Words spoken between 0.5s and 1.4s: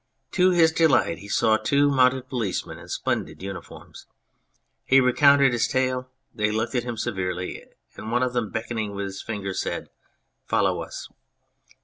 delight he